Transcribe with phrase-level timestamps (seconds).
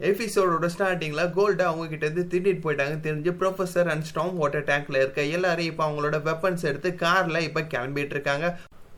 [0.00, 5.22] எபிசோடோட ஸ்டார்டிங்ல கோல்டு அவங்க கிட்ட இருந்து திட்டிட்டு போயிட்டாங்க தெரிஞ்சு ப்ரொஃபசர் அண்ட் ஸ்டாம் வாட்டர் டேங்க்ல இருக்க
[5.36, 8.48] எல்லாரும் இப்போ அவங்களோட வெப்பன்ஸ் எடுத்து கார்ல இப்போ கிளம்பிட்டு இருக்காங்க.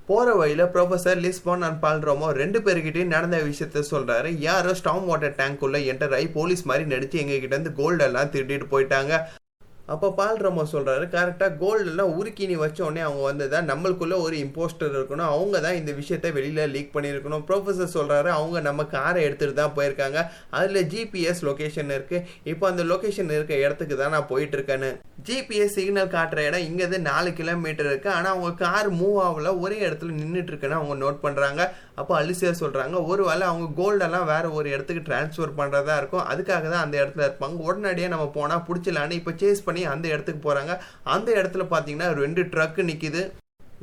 [0.08, 4.30] போற வழியில ப்ரொஃபசர் லிஸ்பான் அண்ட் பால்ரோமோ ரெண்டு பேருக்கிட்டையும் நடந்த விஷயத்த சொல்றாரு.
[4.48, 9.12] யாரோ ஸ்டாம் வாட்டர் டேங்க் உள்ள என்டர் ஆகி போலீஸ் மாதிரி நடிச்சு எங்ககிட்ட இருந்து கோல்டெல்லாம் திருட்டிட்டு போயிட்டாங்க.
[9.92, 13.60] அப்போ பால்ரமோ சொல்கிறாரு கரெக்டாக கோல்டெல்லாம் உருக்கி நீ வச்ச உடனே அவங்க வந்ததா?
[13.70, 15.30] நம்மளுக்குள்ளே ஒரு இம்போஸ்டர் இருக்கணும்.
[15.34, 17.44] அவங்க தான் இந்த விஷயத்த வெளியில் லீக் பண்ணியிருக்கணும்.
[17.48, 20.18] ப்ரொஃபஸர் சொல்கிறாரு அவங்க நம்ம காரை எடுத்துகிட்டு தான் போயிருக்காங்க.
[20.58, 24.90] அதில் ஜிபிஎஸ் லொக்கேஷன் இருக்குது இப்போ அந்த லொக்கேஷன் இருக்க இடத்துக்கு தான் நான் போயிட்டுருக்கேன்னு.
[25.28, 29.48] ஜிபிஎஸ் சிக்னல் காட்டுற இடம் இங்கேருந்து நாலு கிலோமீட்டர் இருக்குது ஆனால் அவங்க கார் மூவ் ஆகல.
[29.64, 31.60] ஒரே இடத்துல நின்றுட்டு இருக்குன்னு அவங்க நோட் பண்ணுறாங்க
[32.00, 36.24] அப்போ அலிசியா சொல்கிறாங்க ஒரு வேளை அவங்க கோல்டெல்லாம் வேறு ஒரு இடத்துக்கு டிரான்ஸ்ஃபர் பண்ணுறதா இருக்கும்.
[36.32, 37.56] அதுக்காக தான் அந்த இடத்துல இருப்பாங்க.
[37.68, 40.74] உடனடியாக நம்ம போனால் பிடிச்சலான்னு இப்போ சேஸ் பண்ணி அந்த இடத்துக்கு போகிறாங்க
[41.16, 43.22] அந்த இடத்துல பார்த்தீங்கன்னா ரெண்டு ட்ரக்கு நிற்கிது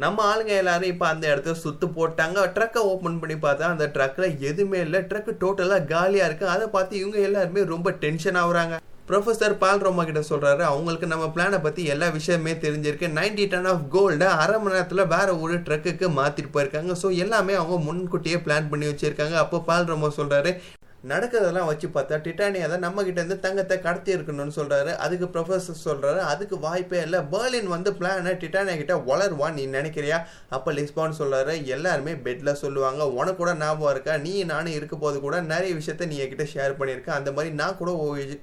[0.03, 2.39] நம்ம ஆளுங்க எல்லாரும் இப்போ அந்த இடத்த சுத்து போட்டாங்க.
[2.55, 4.99] ட்ரக்கை ஓப்பன் பண்ணி பார்த்தா அந்த ட்ரக்கில் எதுவுமே இல்லை.
[5.11, 8.77] ட்ரக்கு டோட்டலாக காலியாக இருக்குது அதை பார்த்து இவங்க எல்லாருமே ரொம்ப டென்ஷன் ஆகுறாங்க.
[9.09, 13.07] ப்ரொஃபஸர் பால் ரோமா கிட்ட சொல்கிறாரு அவங்களுக்கு நம்ம பிளானை பற்றி எல்லா விஷயமே தெரிஞ்சிருக்கு.
[13.19, 16.93] நைன்டி டன் ஆஃப் கோல்டை அரை மணி நேரத்தில் வேற ஒரு ட்ரக்குக்கு மாற்றிட்டு போயிருக்காங்க.
[17.01, 19.37] ஸோ எல்லாமே அவங்க முன்கூட்டியே பிளான் பண்ணி வச்சுருக்காங்க.
[19.43, 20.53] அப்போ பால் ரோமா சொல்கிறாரு
[21.11, 24.91] நடக்கிறதெல்லாம் வச்சு பார்த்தா டிட்டானியா தான் நம்ம கிட்ட இருந்து தங்கத்தை கடத்தி இருக்கணும்னு சொல்றாரு.
[25.05, 26.21] அதுக்கு ப்ரொஃபஸர் சொல்றாரு.
[26.31, 27.19] அதுக்கு வாய்ப்பே இல்லை.
[27.33, 30.19] பெர்லின் வந்து பிளானை டிட்டானியா கிட்ட வளருவான் நீ நினைக்கிறியா?
[30.57, 31.55] அப்ப லிஸ்பான் சொல்றாரு.
[31.75, 33.07] எல்லாருமே பெட்ல சொல்லுவாங்க.
[33.19, 34.15] உனக்கு கூட ஞாபகம் இருக்கா?
[34.25, 37.91] நீ நானும் இருக்க போது கூட நிறைய விஷயத்த நீ என்கிட்ட ஷேர் பண்ணியிருக்கேன் அந்த மாதிரி நான் கூட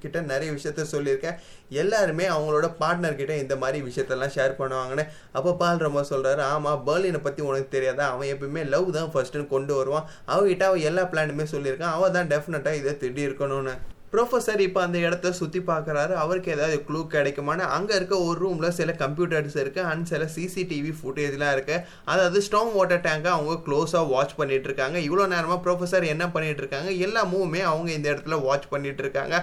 [0.05, 1.39] கிட்ட நிறைய விஷயத்த சொல்லியிருக்கேன்.
[1.83, 5.05] எல்லாருமே அவங்களோட பார்ட்னர் கிட்ட இந்த மாதிரி விஷயத்தெல்லாம் ஷேர் பண்ணுவாங்கன்னு
[5.37, 6.42] அப்போ பால் ரொம்ப சொல்றாரு.
[6.55, 8.07] ஆமா பெர்லினை பத்தி உனக்கு தெரியாதா?
[8.15, 10.09] அவன் எப்பயுமே லவ் தான் ஃபர்ஸ்ட்னு கொண்டு வருவான்.
[10.35, 11.95] அவகிட்ட அவன் எல்லா பிளானுமே சொல்லியிருக்கான்.
[11.98, 13.74] அவன் தான் டெஃபினட்டாக இதை திட்டி இருக்கணும்னு.
[14.12, 16.12] ப்ரொஃபஸர் இப்போ அந்த இடத்த சுற்றி பார்க்குறாரு.
[16.24, 17.64] அவருக்கு ஏதாவது க்ளூ கிடைக்குமான்னு.
[17.77, 23.02] அங்கே இருக்க ஒரு ரூமில் சில கம்ப்யூட்டர்ஸ் இருக்குது அண்ட் சில சிசிடிவி ஃபுட்டேஜ்லாம் இருக்குது அதாவது ஸ்ட்ராங் வாட்டர்
[23.06, 24.96] டேங்கை அவங்க க்ளோஸாக வாட்ச் பண்ணிட்டு இருக்காங்க.
[25.06, 26.92] இவ்வளோ நேரமாக ப்ரொஃபஸர் என்ன பண்ணிட்டு இருக்காங்க?
[27.06, 29.34] எல்லா மூவுமே அவங்க இந்த இடத்துல வாட்ச் பண்ணிட்டு இருக்காங்க.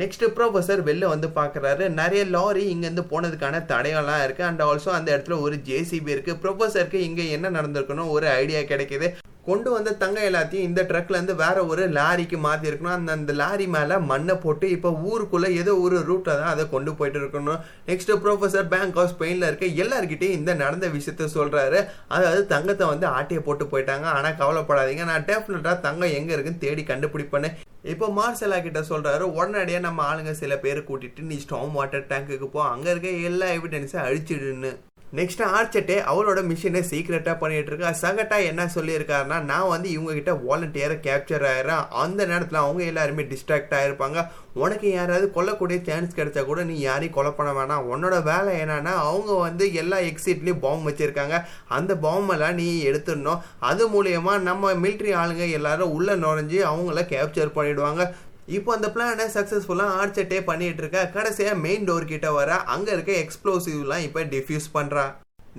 [0.00, 1.84] நெக்ஸ்ட் ப்ரொஃபஸர் வெளில வந்து பார்க்குறாரு.
[2.00, 7.26] நிறைய லாரி இங்கேருந்து போனதுக்கான தடையெல்லாம் இருக்குது அண்ட் ஆல்சோ அந்த இடத்துல ஒரு ஜேசிபி இருக்குது ப்ரொஃபஸருக்கு இங்கே
[7.38, 9.08] என்ன நடந்திருக்கணும் ஒரு ஐடியா கிடைக்குது.
[9.50, 12.96] கொண்டு வந்த தங்க எல்லாத்தையும் இந்த ட்ரக்ல இருந்து வேற ஒரு லாரிக்கு மாத்தி இருக்கணும்.
[12.98, 17.20] அந்த அந்த லாரி மேல மண்ணை போட்டு இப்போ ஊருக்குள்ள ஏதோ ஒரு ரூட்ல தான் அதை கொண்டு போயிட்டு
[17.22, 17.62] இருக்கணும்.
[17.90, 21.80] நெக்ஸ்ட் ப்ரொஃபசர் பேங்க் ஆஃப் ஸ்பெயின்ல இருக்க எல்லாருக்கிட்டையும் இந்த நடந்த விஷயத்த சொல்றாரு.
[22.16, 24.06] அதாவது தங்கத்தை வந்து ஆட்டிய போட்டு போயிட்டாங்க.
[24.18, 25.06] ஆனா கவலைப்படாதீங்க.
[25.12, 27.50] நான் டெஃபினட்டா தங்கம் எங்க இருக்குன்னு தேடி கண்டுபிடிப்பேன்னு
[27.92, 29.24] இப்போ மார்சலா கிட்ட சொல்றாரு.
[29.38, 32.60] உடனடியாக நம்ம ஆளுங்க சில பேர் கூட்டிட்டு நீ ஸ்டாம் வாட்டர் டேங்குக்கு போ.
[32.74, 34.72] அங்க இருக்க எல்லா எவிடன்ஸையும் அழிச்சிடுன்னு.
[35.18, 40.98] நெக்ஸ்ட் ஆர்ச்சட்டே அவளோட மிஷினை சீக்ரெட்டாக பண்ணிட்டு இருக்கா சகட்டா என்ன சொல்லியிருக்காருன்னா நான் வந்து இவங்க கிட்ட வாலண்டியராக
[41.06, 41.88] கேப்சர் ஆயிடுறேன்.
[42.02, 44.28] அந்த நேரத்தில் அவங்க எல்லாருமே டிஸ்ட்ராக்ட் ஆயிருப்பாங்க.
[44.54, 47.88] உனக்கு யாராவது கொல்லக்கூடிய சான்ஸ் கிடைச்சா கூட நீ யாரையும் கொலை பண்ண வேணாம்.
[47.92, 51.44] உன்னோட வேலை என்னன்னா அவங்க வந்து எல்லா எக்ஸிட்லேயும் பாம்பு வச்சிருக்காங்க.
[51.68, 53.42] அந்த பாம்பெல்லாம் நீ எடுத்துடணும்.
[53.58, 58.14] அது மூலியமா நம்ம மிலிட்ரி ஆளுங்க எல்லாரும் உள்ள நுழைஞ்சு அவங்கள கேப்சர் பண்ணிடுவாங்க.
[58.56, 64.04] இப்போ அந்த பிளானை சக்ஸஸ்ஃபுல்லாக ஆர்ச்சட்டே பண்ணிட்டு இருக்கா கடைசியாக மெயின் டோர் கிட்ட வர அங்கே இருக்க எக்ஸ்ப்ளோசிவ்லாம்
[64.06, 65.04] இப்போ டிஃப்யூஸ் பண்ணுறா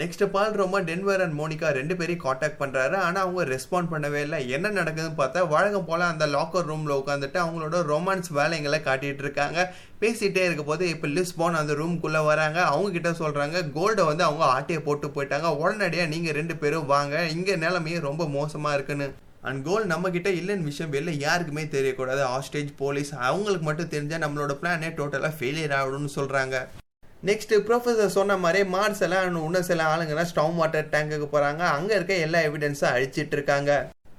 [0.01, 4.39] நெக்ஸ்ட் பால் ரொம்ப டென்வர் அண்ட் மோனிகா ரெண்டு பேரையும் காண்டாக்ட் பண்ணுறாரு ஆனால் அவங்க ரெஸ்பாண்ட் பண்ணவே இல்லை.
[4.55, 9.59] என்ன நடக்குதுன்னு பார்த்தா வழக்கம் போல் அந்த லாக்கர் ரூமில் உட்காந்துட்டு அவங்களோட ரொமான்ஸ் வேலைங்களை காட்டிகிட்டு இருக்காங்க.
[10.03, 12.59] பேசிகிட்டே இருக்க போது இப்போ லிஸ்பான் அந்த ரூம்குள்ளே வராங்க.
[12.73, 15.49] அவங்க கிட்ட சொல்கிறாங்க கோல்டை வந்து அவங்க ஆட்டையை போட்டு போயிட்டாங்க.
[15.63, 17.25] உடனடியாக நீங்கள் ரெண்டு பேரும் வாங்க.
[17.35, 19.09] இங்கே நிலமையே ரொம்ப மோசமாக இருக்குன்னு.
[19.49, 22.21] அண்ட் கோல் நம்ம கிட்ட இல்லைன்னு விஷயம் வெளில யாருக்குமே தெரியக்கூடாது.
[22.33, 26.57] ஹாஸ்டேஜ் போலீஸ் அவங்களுக்கு மட்டும் தெரிஞ்சால் நம்மளோட பிளானே டோட்டலாக ஃபெயிலியர் ஆகிடும்னு சொல்கிறாங்க
[27.29, 32.13] நெக்ஸ்ட் ப்ரொஃபஸர் சொன்ன மாதிரி மார்ஸ் எல்லாம் இன்னும் சில ஆளுங்கெல்லாம் ஸ்டாம் வாட்டர் டேங்குக்கு போகிறாங்க அங்கே இருக்க
[32.27, 33.71] எல்லா எவிடன்ஸும் அழிச்சிட்டு இருக்காங்க.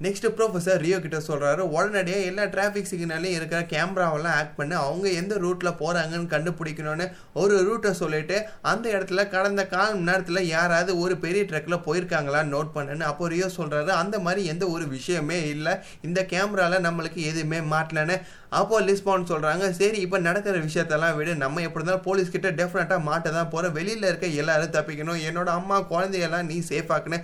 [0.03, 4.75] நெக்ஸ்ட் ப்ரொஃபஸர் ரியோ கிட்ட சொல்றாரு உடனடியாக எல்லா டிராஃபிக் சிக்னலையும் இருக்கிற கேமராவெல்லாம் ஆக்ட் பண்ணி.
[4.85, 7.05] அவங்க எந்த ரூட்ல போறாங்கன்னு கண்டுபிடிக்கணும்னு
[7.41, 8.37] ஒரு ரூட்டை சொல்லிட்டு
[8.71, 13.49] அந்த இடத்துல கடந்த கால் மணி நேரத்தில் யாராவது ஒரு பெரிய ட்ரக்ல போயிருக்காங்களா நோட் பண்ணுன்னு அப்போ ரியோ
[13.57, 13.91] சொல்றாரு.
[14.03, 15.75] அந்த மாதிரி எந்த ஒரு விஷயமே இல்லை.
[16.07, 18.17] இந்த கேமராவில் நம்மளுக்கு எதுவுமே மாட்டலன்னு
[18.61, 21.31] அப்போ லிஸ்பான் சொல்கிறாங்க சரி இப்போ நடக்கிற விஷயத்தெல்லாம் விடு.
[21.43, 25.21] நம்ம எப்படி இருந்தாலும் போலீஸ்கிட்ட டெஃபினட்டாக மாட்ட தான் போகிறோம் வெளியில் இருக்க எல்லாரும் தப்பிக்கணும்.
[25.29, 27.19] என்னோட அம்மா குழந்தையெல்லாம் நீ சேஃபாக்குன்னு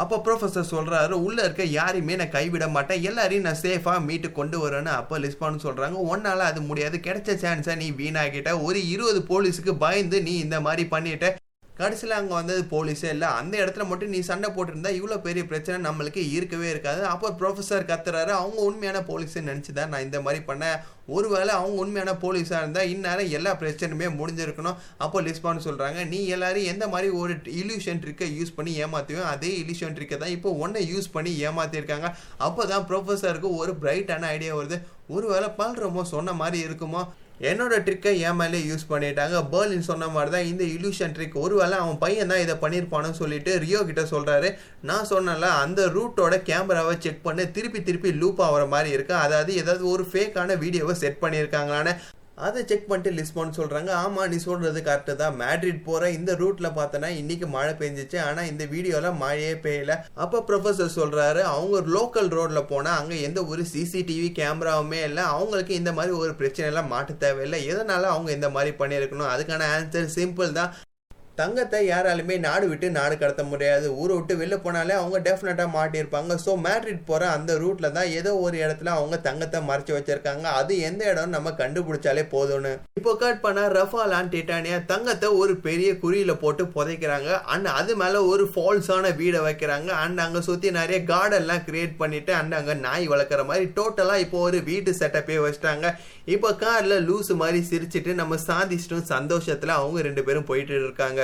[0.00, 3.02] அப்போ ப்ரொஃபஸர் சொல்கிறாரு உள்ளே இருக்க யாரையுமே நான் கைவிட மாட்டேன்.
[3.08, 6.98] எல்லாரையும் நான் சேஃபாக மீட்டு கொண்டு வரேன்னு அப்போ லிஸ்பான்னு சொல்கிறாங்க ஒன்றால் அது முடியாது.
[7.06, 11.28] கிடைச்ச சான்ஸை நீ வீணாகிட்ட ஒரு இருபது போலீஸுக்கு பயந்து நீ இந்த மாதிரி பண்ணிட்ட.
[11.78, 13.28] கடைசியில் அங்கே வந்தது போலீஸே இல்லை.
[13.40, 17.00] அந்த இடத்துல மட்டும் நீ சண்டை போட்டிருந்தா இவ்வளோ பெரிய பிரச்சனை நம்மளுக்கு இருக்கவே இருக்காது.
[17.12, 18.32] அப்போ ப்ரொஃபஸர் கத்துறாரு.
[18.40, 20.76] அவங்க உண்மையான போலீஸை நினச்சி தான் நான் இந்த மாதிரி பண்ணேன்.
[21.14, 24.78] ஒருவேளை அவங்க உண்மையான போலீஸாக இருந்தால் இந்நேரம் எல்லா பிரச்சனையுமே முடிஞ்சிருக்கணும்.
[25.04, 29.96] அப்போ லிஸ்பான்னு சொல்கிறாங்க நீ எல்லாரும் எந்த மாதிரி ஒரு இல்யூஷன் ட்ரிக்கை யூஸ் பண்ணி ஏமாற்றுவோம் அதே இல்யூஷன்
[29.96, 32.10] ட்ரிக்கை தான் இப்போ ஒன்றை யூஸ் பண்ணி ஏமாற்றிருக்காங்க
[32.48, 34.78] அப்போ தான் ப்ரொஃபஸருக்கு ஒரு பிரைட்டான ஐடியா வருது.
[35.16, 37.02] ஒருவேளை பால்ரமோ சொன்ன மாதிரி இருக்குமோ?
[37.40, 39.36] என்னோட ட்ரிக்கை என் மேலே யூஸ் பண்ணிட்டாங்க.
[39.52, 43.80] பேர்லின் சொன்ன மாதிரி தான் இந்த இல்யூஷன் ட்ரிக் ஒருவேளை அவன் பையன் தான் இதை பண்ணியிருப்பானு சொல்லிட்டு ரியோ
[43.88, 44.50] கிட்ட சொல்கிறாரு
[44.90, 47.46] நான் சொன்னல அந்த ரூட்டோட கேமராவை செக் பண்ணி.
[47.58, 49.14] திருப்பி திருப்பி லூப் ஆகிற மாதிரி இருக்கு.
[49.26, 51.94] அதாவது ஏதாவது ஒரு ஃபேக்கான வீடியோவை செட் பண்ணியிருக்காங்களான்னு.
[52.46, 55.36] அதை செக் பண்ணிட்டு லிஸ்பான்னு சொல்கிறாங்க ஆமாம் நீ சொல்கிறது கரெக்டு தான்.
[55.42, 58.18] மேட்ரிட் போகிற இந்த ரூட்டில் பார்த்தோன்னா இன்றைக்கி மழை பெஞ்சிச்சு.
[58.28, 59.96] ஆனால் இந்த வீடியோவில் மழையே பெய்யல.
[60.24, 65.24] அப்போ ப்ரொஃபஸர் சொல்கிறாரு அவங்க லோக்கல் ரோட்டில் போனால் அங்கே எந்த ஒரு சிசிடிவி கேமராவுமே இல்லை.
[65.34, 67.60] அவங்களுக்கு இந்த மாதிரி ஒரு பிரச்சனைலாம் மாட்ட தேவையில்லை.
[67.72, 69.32] எதனால அவங்க இந்த மாதிரி பண்ணியிருக்கணும்?
[69.34, 70.72] அதுக்கான ஆன்சர் சிம்பிள் தான்.
[71.40, 73.86] தங்கத்தை யாராலுமே நாடு விட்டு நாடு கடத்த முடியாது.
[74.00, 76.32] ஊரை விட்டு வெளில போனாலே அவங்க டெஃபினட்டாக மாட்டியிருப்பாங்க.
[76.44, 80.44] ஸோ மேட்ரிட் போகிற அந்த ரூட்டில் தான் ஏதோ ஒரு இடத்துல அவங்க தங்கத்தை மறைச்சி வச்சிருக்காங்க.
[80.60, 82.72] அது எந்த இடம் நம்ம கண்டுபிடிச்சாலே போதும்னு.
[83.00, 87.30] இப்போ கட் பண்ண ரஃபாலான் டிட்டானியா தங்கத்தை ஒரு பெரிய குறியில போட்டு புதைக்கிறாங்க.
[87.54, 89.90] அண்ட் அது மேலே ஒரு ஃபால்ஸான வீடை வைக்கிறாங்க.
[90.02, 94.60] அண்ட் அங்கே சுற்றி நிறைய கார்டன்லாம் கிரியேட் பண்ணிவிட்டு அண்ட் அங்கே நாய் வளர்க்குற மாதிரி டோட்டலாக இப்போ ஒரு
[94.70, 95.88] வீட்டு செட்டப்பே வச்சுட்டாங்க.
[96.34, 99.08] இப்போ காரில் லூஸ் மாதிரி சிரிச்சிட்டு நம்ம சாதிச்சிட்டும்.
[99.14, 101.20] சந்தோஷத்தில் அவங்க ரெண்டு பேரும் போயிட்டு இருக்காங்க.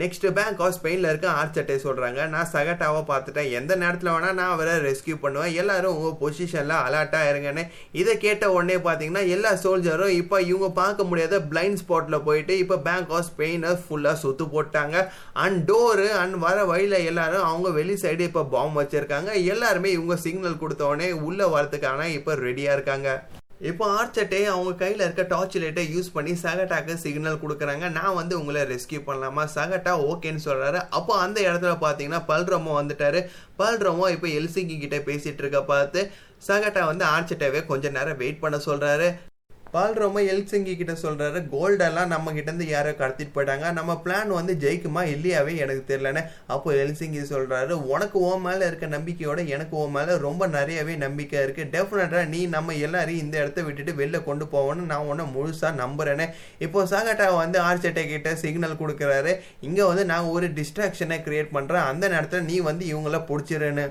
[0.00, 3.48] நெக்ஸ்ட் பேங்க் ஆஃப் ஸ்பெயினில் இருக்க ஆர்ச்சட்டை சொல்கிறாங்க நான் சகட்டாவை பார்த்துட்டேன்.
[3.58, 5.54] எந்த நேரத்தில் வேணால் நான் அவரை ரெஸ்கியூ பண்ணுவேன்.
[5.62, 7.64] எல்லாரும் உங்கள் பொசிஷனில் அலர்ட்டாக இருங்கன்னு.
[8.00, 13.12] இதை கேட்ட உடனே பார்த்தீங்கன்னா எல்லா சோல்ஜரும் இப்போ இவங்க பார்க்க முடியாத பிளைண்ட் ஸ்பாட்டில் போயிட்டு இப்போ பேங்க்
[13.18, 14.96] ஆஃப் ஸ்பெயினை ஃபுல்லாக சுற்று போட்டாங்க.
[15.44, 19.32] அண்ட் டோரு அண்ட் வர வழியில் எல்லாரும் அவங்க வெளி சைடு இப்போ பாம்பு வச்சுருக்காங்க.
[19.54, 23.10] எல்லாருமே இவங்க சிக்னல் கொடுத்த உடனே உள்ளே வரதுக்கான இப்போ ரெடியாக இருக்காங்க.
[23.68, 27.86] இப்போ ஆர்ச்சட்டே அவங்க கையில் இருக்க டார்ச் லைட்டை யூஸ் பண்ணி சகட்டாக்கு சிக்னல் கொடுக்குறாங்க.
[27.96, 29.42] நான் வந்து உங்களை ரெஸ்கியூ பண்ணலாமா?
[29.56, 33.20] சகட்டா ஓகேன்னு சொல்கிறாரு அப்போ அந்த இடத்துல பார்த்தீங்கன்னா பல்ரமோ வந்துட்டாரு.
[33.62, 36.02] பல்ரமோ இப்போ எல்சிங்கி கிட்டே பேசிகிட்டு இருக்க பார்த்து
[36.48, 39.08] சகட்டா வந்து ஆர்ச்சட்டாவே கொஞ்ச நேரம் வெயிட் பண்ண சொல்கிறாரு
[39.74, 41.38] பால்ரோம எல்சிங்கி கிட்ட சொல்றாரு.
[41.52, 43.66] கோல்டெல்லாம் நம்ம கிட்ட இருந்து யாரோ கடத்திட்டு போயிட்டாங்க.
[43.78, 46.22] நம்ம பிளான் வந்து ஜெயிக்குமா இல்லையாவே எனக்கு தெரியலன்னு
[46.54, 47.74] அப்போ எல்சிங்கி சொல்றாரு.
[47.94, 51.68] உனக்கு ஓ மேல இருக்க நம்பிக்கையோட எனக்கு ஓ மேல ரொம்ப நிறையவே நம்பிக்கை இருக்கு.
[51.76, 56.28] டெஃபினட்டா நீ நம்ம எல்லாரையும் இந்த இடத்த விட்டுட்டு வெளில கொண்டு போவோம்னு நான் உன்னை முழுசா நம்புறேன்னு
[56.66, 59.34] இப்போ சாகட்டா வந்து ஆர்ச்சட்டை கிட்ட சிக்னல் கொடுக்குறாரு.
[59.68, 61.88] இங்க வந்து நான் ஒரு டிஸ்ட்ராக்ஷனை கிரியேட் பண்றேன்.
[61.92, 63.86] அந்த நேரத்தில் நீ வந்து இவங்கள பிடிச்சிருன்னு.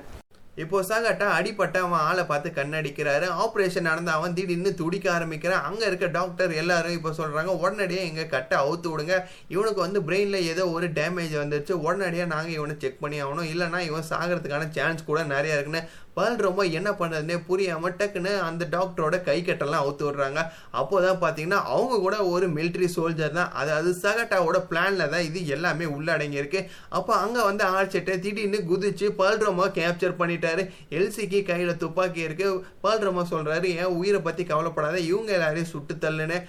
[0.62, 3.26] இப்போ சகட்டா அடிப்பட்ட அவன் ஆளை பார்த்து கண்ணடிக்கிறாரு.
[3.42, 5.64] ஆப்ரேஷன் நடந்த அவன் திடீர்னு துடிக்க ஆரம்பிக்கிறான்.
[5.68, 9.16] அங்கே இருக்க டாக்டர் எல்லாரும் இப்போ சொல்கிறாங்க உடனடியே எங்கள் கட்டை அவுத்து விடுங்க.
[9.54, 11.74] இவனுக்கு வந்து பிரெயினில் ஏதோ ஒரு டேமேஜ் வந்துருச்சு.
[11.86, 13.50] உடனடியாக நாங்கள் இவனை செக் பண்ணி ஆகணும்.
[13.52, 15.82] இல்லைனா இவன் சாகிறதுக்கான சான்ஸ் கூட நிறையா இருக்குன்னு
[16.20, 20.40] பல் ரொம்ப என்ன பண்ணுறதுனே புரியாமல் டக்குன்னு அந்த டாக்டரோட கை கட்டெல்லாம் அவுத்து விடுறாங்க.
[20.80, 23.52] அப்போதான் பார்த்தீங்கன்னா அவங்க கூட ஒரு மிலிட்ரி சோல்ஜர் தான்.
[23.60, 26.62] அதாவது சகட்டாவோட பிளானில் தான் இது எல்லாமே உள்ளடங்கியிருக்கு
[26.98, 30.64] அப்போ அங்கே வந்து ஆர்ச்சட்டை திடீர்னு குதிச்சு பல்ரோமா கேப்சர் பண்ணிட்டாரு.
[30.98, 32.48] எல்சிக்கு கையில் துப்பாக்கி இருக்கு.
[32.86, 36.40] பல்ரோமா சொல்கிறாரு என் உயிரை பற்றி கவலைப்படாத இவங்க எல்லாரையும் சுட்டு தள்ளுன்னு.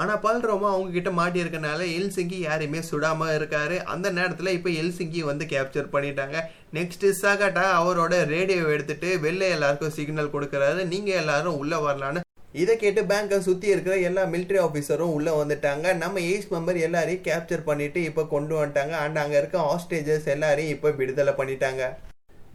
[0.00, 3.76] ஆனால் பல்ரோமா அவங்க கிட்ட மாட்டி இருக்கனால எல்சிங்கி யாரையுமே சுடாமல் இருக்கார்.
[3.94, 6.38] அந்த நேரத்தில் இப்போ எல்சிங்கி வந்து கேப்சர் பண்ணிட்டாங்க.
[6.78, 10.80] நெக்ஸ்ட் சகட்டா அவரோட ரேடியோ எடுத்துட்டு வெளில எல்லாருக்கும் சிக்னல் கொடுக்குறாரு.
[10.92, 12.22] நீங்கள் எல்லாரும் உள்ளே வரலான்னு.
[12.62, 15.86] இதை கேட்டு பேங்கை சுற்றி இருக்கிற எல்லா மிலிட்ரி ஆஃபீஸரும் உள்ளே வந்துட்டாங்க.
[16.02, 18.96] நம்ம ஏஜ் மெம்பர் எல்லாரையும் கேப்சர் பண்ணிவிட்டு இப்போ கொண்டு வந்துட்டாங்க.
[19.04, 21.84] அண்ட் அங்கே இருக்க ஹாஸ்டேஜஸ் எல்லாரையும் இப்போ விடுதலை பண்ணிட்டாங்க.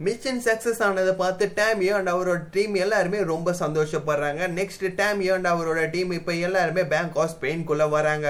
[0.06, 4.42] மிஷன் சக்ஸஸ் ஆனதை பார்த்து டேமியோ அண்ட் அவரோட டீம் எல்லாருமே ரொம்ப சந்தோஷப்படுறாங்க.
[4.58, 8.28] நெக்ஸ்ட் டேமியோ அண்ட் அவரோட டீம் இப்போ எல்லாருமே பேங்க் ஆஃப் ஸ்பெயின்குள்ளே வராங்க.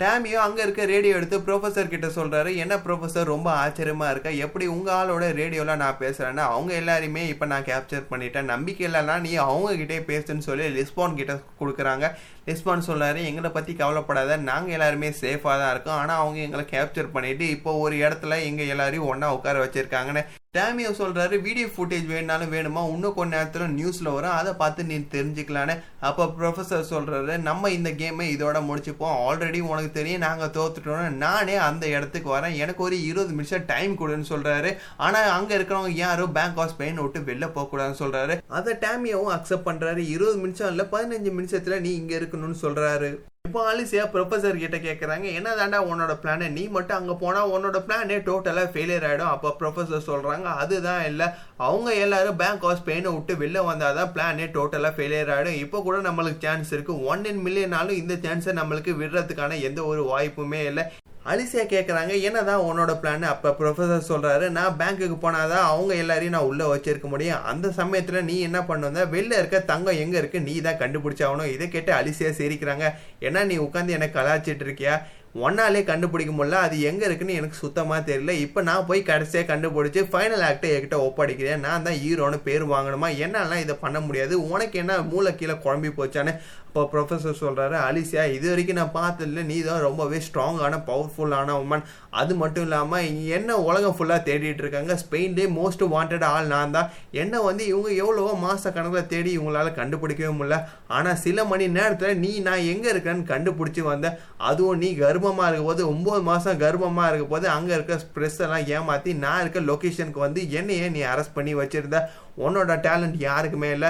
[0.00, 4.32] டேமியோ அங்கே இருக்க ரேடியோ எடுத்து ப்ரொஃபஸர் கிட்ட சொல்கிறாரு என்ன ப்ரொஃபஸர் ரொம்ப ஆச்சரியமாக இருக்கா.
[4.46, 8.50] எப்படி உங்கள் ஆளோட ரேடியோவில் நான் பேசுகிறேன்னா அவங்க எல்லாருமே இப்போ நான் கேப்சர் பண்ணிட்டேன்.
[8.54, 12.06] நம்பிக்கை இல்லைனா நீ அவங்க கிட்டே பேசுன்னு சொல்லி லிஸ்பான் கிட்ட கொடுக்குறாங்க.
[12.50, 16.00] ரெஸ்பான்ஸ் சொல்கிறாரு எங்களை பற்றி கவலைப்படாத நாங்கள் எல்லாருமே சேஃபாக தான் இருக்கோம்.
[16.02, 20.24] ஆனால் அவங்க எங்களை கேப்சர் பண்ணிவிட்டு இப்போ ஒரு இடத்துல எங்கள் எல்லாரையும் ஒன்றா உட்கார வச்சுருக்காங்கன்னு
[20.56, 22.82] டேமியோ சொல்கிறாரு வீடியோ ஃபுட்டேஜ் வேணாலும் வேணுமா?
[22.92, 24.36] இன்னும் கொஞ்ச நேரத்தில் நியூஸில் வரும்.
[24.38, 25.74] அதை பார்த்து நீ தெரிஞ்சுக்கலான்னு.
[26.08, 29.18] அப்போ ப்ரொஃபஸர் சொல்கிறாரு நம்ம இந்த கேமை இதோட முடிச்சுப்போம்.
[29.26, 31.10] ஆல்ரெடி உனக்கு தெரியும் நாங்கள் தோத்துட்டோம்னு.
[31.24, 32.56] நானே அந்த இடத்துக்கு வரேன்.
[32.62, 34.72] எனக்கு ஒரு இருபது நிமிஷம் டைம் கொடுன்னு சொல்கிறாரு
[35.08, 40.02] ஆனால் அங்கே இருக்கிறவங்க யாரும் பேங்க் ஆஃப் ஸ்பெயின் விட்டு வெளில போகக்கூடாதுன்னு சொல்கிறாரு அதை டேமியாவும் அக்செப்ட் பண்ணுறாரு
[40.14, 42.37] இருபது நிமிஷம் இல்லை பதினஞ்சு நிமிஷத்தில் நீ இங்கே இருக்கணும்.
[42.38, 43.10] இருக்கணும்னு சொல்றாரு.
[43.48, 48.16] இப்போ ஆலிசியா ப்ரொஃபஸர் கிட்ட கேட்குறாங்க என்ன தாண்டா உன்னோட பிளானு நீ மட்டும் அங்கே போனால் உன்னோட பிளானே
[48.26, 51.26] டோட்டலாக ஃபெயிலியர் ஆகிடும் அப்போ ப்ரொஃபஸர் சொல்கிறாங்க அதுதான் இல்லை.
[51.68, 55.98] அவங்க எல்லாரும் பேங்க் ஆஃப் ஸ்பெயினை விட்டு வெளில வந்தால் தான் பிளானே டோட்டலாக ஃபெயிலியர் ஆகிடும் இப்போ கூட
[56.08, 60.84] நம்மளுக்கு சான்ஸ் இருக்குது ஒன் இன் மில்லியனாலும் இந்த சான்ஸை நம்மளுக்கு விடுறதுக்கான எந்த ஒரு வாய்ப்புமே இல்லை.
[61.26, 66.64] அலிசியா கேட்குறாங்க என்னதான் உன்னோட பிளான் அப்போ ப்ரொஃபஸர் சொல்கிறாரு நான் பேங்க்குக்கு போனாதான் அவங்க எல்லாரையும் நான் உள்ளே
[66.64, 67.42] வச்சிருக்க முடியும்.
[67.42, 69.06] அந்த சமயத்தில் நீ என்ன பண்ணுவ?
[69.10, 70.40] வெளில இருக்க தங்கம் எங்கே இருக்கு?
[70.40, 72.92] நீ தான் கண்டுபிடிச்சாகணும் இதை கேட்டு அலிசியா சிரிக்கிறாங்க.
[73.20, 75.00] ஏன்னா நீ உட்காந்து எனக்கு கலாச்சிட்டு இருக்கியா?
[75.34, 76.50] ஒன்னாலே கண்டுபிடிக்க முடியல.
[76.50, 78.30] அது எங்க இருக்குன்னு எனக்கு சுத்தமா தெரியல.
[78.30, 81.58] இப்போ நான் போய் கடைசியா கண்டுபிடிச்சு ஃபைனல் ஆக்டை என்கிட்ட ஒப்படைக்கிறேன்.
[81.58, 83.10] நான் தான் ஹீரோன்னு பேர் வாங்கணுமா?
[83.24, 84.48] என்னாலாம் இதை பண்ண முடியாது.
[84.50, 89.42] உனக்கு என்ன மூளை கீழே குழம்பி போச்சான்னு இப்போ ப்ரொஃபஸர் சொல்கிறாரு அலிசியா இது வரைக்கும் நான் பார்த்ததில்ல.
[89.50, 91.84] நீ தான் ரொம்பவே ஸ்ட்ராங்கான பவர்ஃபுல்லான உமன்
[92.20, 93.06] அது மட்டும் இல்லாமல்
[93.36, 94.94] என்ன உலகம் ஃபுல்லாக தேடிட்டு இருக்காங்க?
[95.02, 96.90] ஸ்பெயின்லே மோஸ்ட் வாண்டட் ஆள் நான் தான்.
[97.22, 100.58] என்ன வந்து இவங்க எவ்வளவோ மாத கணக்கில் தேடி இவங்களால கண்டுபிடிக்கவே முடியல.
[100.98, 104.06] ஆனால் சில மணி நேரத்தில் நீ நான் எங்கே இருக்கேன்னு கண்டுபிடிச்சி வந்த
[104.50, 109.12] அதுவும் நீ கர்ப்பமாக இருக்க போது ஒம்பது மாதம் கர்ப்பமாக இருக்க போது அங்கே இருக்க ப்ரெஸ் எல்லாம் ஏமாற்றி
[109.24, 112.00] நான் இருக்க லொக்கேஷனுக்கு வந்து என்னையே நீ அரெஸ்ட் பண்ணி வச்சிருந்த.
[112.46, 113.88] உன்னோட டேலண்ட் யாருக்குமே இல்லை.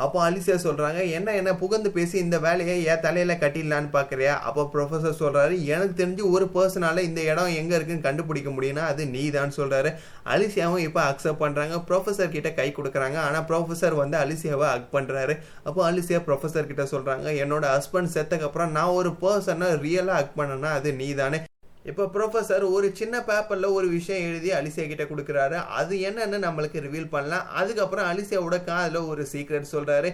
[0.00, 5.18] அப்போ அலிசியா சொல்கிறாங்க என்ன என்ன புகழ்ந்து பேசி இந்த வேலையை என் தலையில் கட்டிடலான்னு பார்க்குறியா அப்போ ப்ரொஃபசர்
[5.20, 9.92] சொல்கிறாரு எனக்கு தெரிஞ்சு ஒரு பர்சனால இந்த இடம் எங்கே இருக்குன்னு கண்டுபிடிக்க முடியும்னா அது நீ தான் சொல்கிறாரு
[10.30, 15.82] அலிசியாவும் இப்போ அக்செப்ட் பண்ணுறாங்க ப்ரொஃபஸர் கிட்ட கை கொடுக்குறாங்க ஆனால் ப்ரொஃபசர் வந்து அலிசியாவை அக் பண்ணுறாரு அப்போ
[15.86, 21.08] அலிசியா ப்ரொஃபஸர் கிட்ட சொல்கிறாங்க என்னோட ஹஸ்பண்ட் செத்தக்கப்புறம் நான் ஒரு பர்சனை ரியலாக அக் பண்ணனா அது நீ
[21.16, 21.40] தானே
[21.84, 25.58] இப்போ ப்ரொஃபஸர் ஒரு சின்ன பேப்பரில் ஒரு விஷயம் எழுதி அலிசியா கிட்ட கொடுக்குறாரு.
[25.78, 27.46] அது என்னன்னு நம்மளுக்கு ரிவீல் பண்ணலாம்.
[27.60, 30.10] அதுக்கப்புறம் அலிசியாவோட காதில் ஒரு சீக்ரெட் சொல்கிறாரு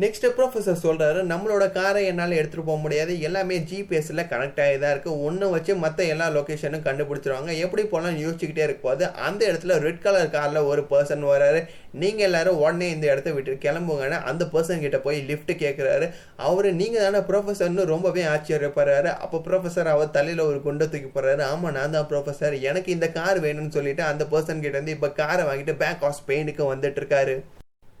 [0.00, 3.12] நெக்ஸ்ட் ப்ரொஃபஸர் சொல்கிறாரு நம்மளோட காரை என்னால் எடுத்துகிட்டு போக முடியாது.
[3.26, 7.50] எல்லாமே ஜிபிஎஸ்ஸில் கனெக்ட் ஆகி தான் இருக்குது ஒன்று வச்சு மற்ற எல்லா லொக்கேஷனும் கண்டுபிடிச்சிருவாங்க.
[7.64, 11.60] எப்படி போகலாம் யோசிச்சுக்கிட்டே இருக்கும் போது அந்த இடத்துல ரெட் கலர் காரில் ஒரு பர்சன் வராரு.
[12.02, 16.08] நீங்கள் எல்லாரும் உடனே இந்த இடத்த விட்டு கிளம்புங்கன்னு அந்த பர்சன் கிட்ட போய் லிஃப்ட் கேட்குறாரு
[16.48, 19.12] அவர் நீங்கள் தானே ப்ரொஃபஸர்னு ரொம்பவே ஆச்சரியப்படுறாரு.
[19.24, 21.44] அப்போ ப்ரொஃபஸர் அவர் தலையில் ஒரு குண்டை தூக்கி போடுறாரு.
[21.52, 25.44] ஆமா நான் தான் ப்ரொஃபஸர் எனக்கு இந்த கார் வேணும்னு சொல்லிட்டு அந்த பர்சன் கிட்ட இருந்து இப்போ காரை
[25.50, 27.36] வாங்கிட்டு பேங்க் ஆஃப் ஸ்பெயினுக்கு வந்துட்டு இருக்காரு.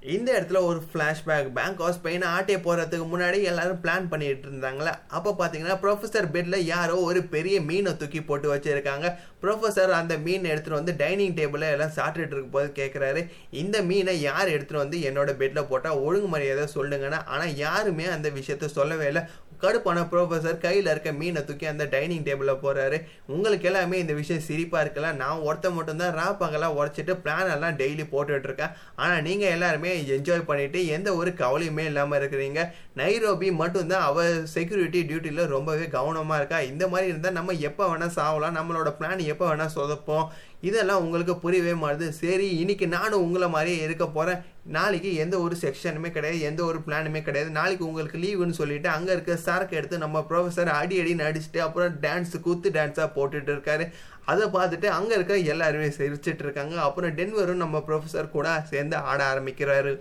[0.02, 5.30] இந்த இடத்துல ஒரு ஃப்ளாஷ்பேக் பேங்க் ஆஃப் ஸ்பெயின் ஆட்டே போகிறதுக்கு முன்னாடி எல்லாரும் பிளான் பண்ணிட்டு இருந்தாங்களே அப்போ
[5.40, 9.08] பார்த்தீங்கன்னா ப்ரொஃபஸர் பெட்டில் யாரோ ஒரு பெரிய மீனை தூக்கி போட்டு வச்சுருக்காங்க.
[9.42, 13.22] ப்ரொஃபஸர் அந்த மீன் எடுத்துகிட்டு வந்து டைனிங் டேபிளில் எல்லாம் சாப்பிட்டுட்டு இருக்கும்போது கேட்குறாரு
[13.62, 17.20] இந்த மீனை யார் எடுத்துகிட்டு வந்து என்னோட பெட்டில் போட்டால் ஒழுங்கு மரியாதை சொல்லுங்கன்னா?
[17.26, 19.24] ஆனால் யாருமே அந்த விஷயத்த சொல்லவே இல்லை.
[19.62, 22.98] கடுப்பான ப்ரொஃபஸர் கையில் இருக்க மீனை தூக்கி அந்த டைனிங் டேபிளில் போகிறாரு
[23.34, 25.18] உங்களுக்கு எல்லாமே இந்த விஷயம் சிரிப்பாக இருக்கலாம்.
[25.22, 31.08] நான் ஒருத்த மட்டும்தான் ராப்பாங்கெல்லாம் உடச்சிட்டு பிளான் எல்லாம் டெய்லி போட்டுட்ருக்கேன் ஆனால் நீங்கள் எல்லாருமே என்ஜாய் பண்ணிவிட்டு எந்த
[31.20, 32.60] ஒரு கவலையுமே இல்லாமல் இருக்கிறீங்க.
[33.00, 36.60] நைரோபி மட்டும்தான் அவர் செக்யூரிட்டி டியூட்டியில் ரொம்பவே கவனமாக இருக்கா?
[36.72, 38.58] இந்த மாதிரி இருந்தால் நம்ம எப்போ வேணால் சாவலாம்.
[38.60, 40.26] நம்மளோட பிளான் எப்போ வேணால் சொதப்போம்.
[40.68, 42.08] இதெல்லாம் உங்களுக்கு புரியவே மாட்டுது.
[42.22, 44.40] சரி இன்னைக்கு நானும் உங்களை மாதிரியே இருக்க போகிறேன்
[44.76, 47.50] நாளைக்கு எந்த ஒரு செக்ஷனுமே கிடையாது எந்த ஒரு பிளானுமே கிடையாது.
[47.58, 52.34] நாளைக்கு உங்களுக்கு லீவுன்னு சொல்லிட்டு அங்கே இருக்க சரக்கு எடுத்து நம்ம ப்ரொஃபஸர் அடி அடி நடிச்சுட்டு அப்புறம் டான்ஸ்
[52.46, 53.86] குத்து டான்ஸாக போட்டுட்டு இருக்காரு.
[54.32, 56.74] அதை பார்த்துட்டு அங்கே இருக்க எல்லாருமே சிரிச்சிட்டு இருக்காங்க.
[56.88, 59.94] அப்புறம் டென்வரும் நம்ம ப்ரொஃபஸர் கூட சேர்ந்து ஆட ஆரம்பிக்கிறாரு.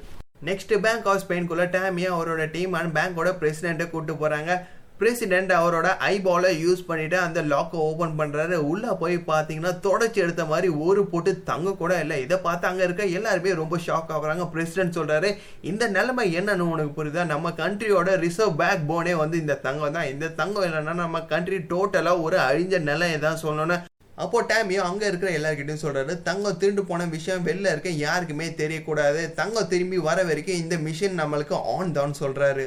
[0.50, 4.52] நெக்ஸ்ட் பேங்க் ஆஃப் ஸ்பெயின்குள்ளே டேமியா அவரோட டீம் அண்ட் பேங்கோட பிரசிடென்ட்டை கூப்பிட்டு போகிறாங்க
[5.02, 8.56] பிரசிடென்ட் அவரோட ஐபாலை யூஸ் பண்ணிட்டு அந்த லாக்கை ஓபன் பண்றாரு.
[8.72, 12.18] உள்ள போய் பாத்தீங்கன்னா தொடச்சி எடுத்த மாதிரி ஒரு போட்டு தங்க கூட இல்லை.
[12.26, 14.46] இதை பார்த்து அங்க இருக்க எல்லாருமே ரொம்ப ஷாக் ஆகுறாங்க.
[14.56, 15.32] பிரசிடென்ட் சொல்றாரு
[15.72, 17.24] இந்த நிலைமை என்னன்னு உனக்கு புரியுதா?
[17.34, 20.10] நம்ம கண்ட்ரியோட ரிசர்வ் பேக் போனே வந்து இந்த தங்கம் தான்.
[20.14, 23.78] இந்த தங்கம் இல்லைன்னா நம்ம கண்ட்ரி டோட்டலா ஒரு அழிஞ்ச நிலையை தான் சொல்லணும்னு
[24.24, 29.22] அப்போ டேமியோ அங்கே இருக்கிற எல்லாருக்கிட்டையும் சொல்கிறாரு தங்கம் திருண்டு போன விஷயம் வெளில இருக்க யாருக்குமே தெரியக்கூடாது.
[29.40, 32.66] தங்கம் திரும்பி வர வரைக்கும் இந்த மிஷின் நம்மளுக்கு ஆன் தான் சொல்கிறாரு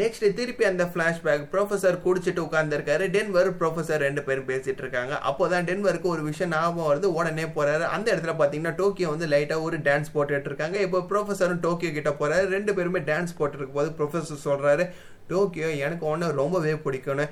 [0.00, 5.14] நெக்ஸ்ட் திருப்பி அந்த ஃப்ளாஷ்பேக் ப்ரொஃபஸர் குடிச்சிட்டு உட்காந்துருக்காரு டென்வர் ப்ரொஃபசர் ரெண்டு பேரும் பேசிட்டு இருக்காங்க.
[5.28, 7.08] அப்போ தான் டென்வருக்கு ஒரு விஷயம் ஞாபகம் வருது.
[7.18, 7.84] உடனே போறாரு.
[7.96, 12.46] அந்த இடத்துல பாத்தீங்கன்னா டோக்கியோ வந்து லைட்டா ஒரு டான்ஸ் போட்டுட்டு இருக்காங்க இப்போ ப்ரொஃபஸரும் டோக்கியோ கிட்ட போறாரு.
[12.56, 14.86] ரெண்டு பேருமே டான்ஸ் போட்டுருக்கும் போது ப்ரொஃபஸர் சொல்றாரு
[15.32, 17.26] டோக்கியோ எனக்கு ஒன்று ரொம்பவே பிடிக்கும்னு.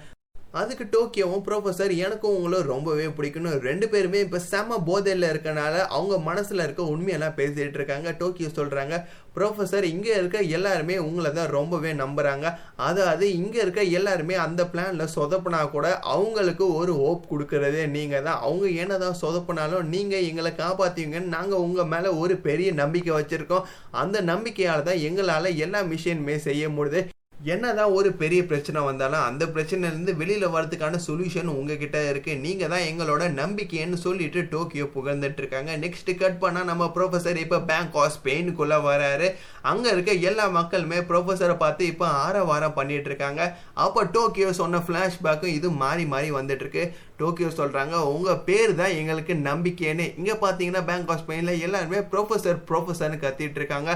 [0.60, 6.64] அதுக்கு டோக்கியோவும் ப்ரொஃபஸர் எனக்கும் உங்களும் ரொம்பவே பிடிக்கணும் ரெண்டு பேருமே இப்போ செம போதையில் இருக்கனால அவங்க மனசில்
[6.64, 8.08] இருக்க உண்மையெல்லாம் பேசிகிட்டு இருக்காங்க.
[8.20, 8.96] டோக்கியோ சொல்கிறாங்க
[9.36, 12.46] ப்ரொஃபஸர் இங்கே இருக்க எல்லாருமே உங்களை தான் ரொம்பவே நம்புகிறாங்க
[12.88, 17.84] அதாவது இங்கே இருக்க எல்லாருமே அந்த பிளானில் சொதப்புனா கூட அவங்களுக்கு ஒரு ஹோப் கொடுக்கறதே.
[17.96, 23.14] நீங்கள் தான் அவங்க என்ன தான் சொதப்புனாலும் நீங்கள் எங்களை காப்பாற்றுவீங்கன்னு நாங்கள் உங்கள் மேலே ஒரு பெரிய நம்பிக்கை
[23.18, 23.66] வச்சுருக்கோம்.
[24.02, 27.02] அந்த நம்பிக்கையால் தான் எங்களால் எல்லா மிஷினுமே செய்ய முடியுது.
[27.50, 33.22] என்னதான் ஒரு பெரிய பிரச்சனை வந்தாலும் அந்த பிரச்சனையிலேருந்து வெளியில் வரதுக்கான சொல்யூஷன் உங்ககிட்ட இருக்குது நீங்கள் தான் எங்களோட
[33.38, 35.70] நம்பிக்கைன்னு சொல்லிட்டு டோக்கியோ புகழ்ந்துட்டு இருக்காங்க.
[35.84, 39.30] நெக்ஸ்ட் கட் பண்ணால் நம்ம ப்ரொஃபஸர் இப்போ பேங்க் ஆஃப் ஸ்பெயினுக்குள்ளே வராரு.
[39.70, 43.42] அங்கே இருக்க எல்லா மக்களுமே ப்ரொஃபஸரை பார்த்து இப்போ ஆரவாரம் பண்ணிட்டு இருக்காங்க.
[43.86, 46.84] அப்போ டோக்கியோ சொன்ன ஃப்ளாஷ்பேக்கும் இது மாறி மாறி வந்துட்டு இருக்கு.
[47.22, 50.06] டோக்கியோ சொல்கிறாங்க உங்கள் பேர் தான் எங்களுக்கு நம்பிக்கைன்னு.
[50.20, 53.90] இங்கே பார்த்தீங்கன்னா பேங்க் ஆஃப் ஸ்பெயினில் எல்லாருமே ப்ரொஃபசர் ப்ரொஃபசர்னு கத்திட்டு இருக்காங்க.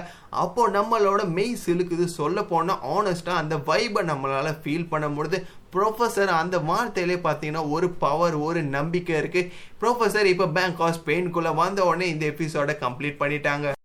[0.45, 2.05] அப்போ நம்மளோட மெய் சிலுக்குது.
[2.19, 5.39] சொல்ல போனால் ஆனஸ்டா அந்த வைபை நம்மளால ஃபீல் பண்ணும்பொழுது
[5.77, 9.43] ப்ரொஃபஸர் அந்த வார்த்தையிலே பார்த்தீங்கன்னா ஒரு பவர் ஒரு நம்பிக்கை இருக்கு.
[9.81, 13.77] ப்ரொஃபஸர் இப்போ பேங்க் ஆஃப் ஸ்பெயின்குள்ளே வந்த உடனே இந்த எபிசோடை கம்ப்ளீட் பண்ணிட்டாங்க.